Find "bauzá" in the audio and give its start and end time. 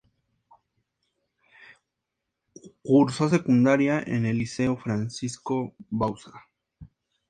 5.91-6.47